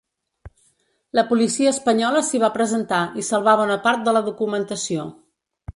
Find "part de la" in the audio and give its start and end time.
3.87-4.27